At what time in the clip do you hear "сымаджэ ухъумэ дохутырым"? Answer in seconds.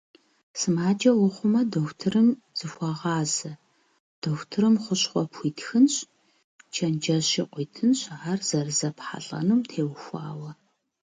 0.59-2.29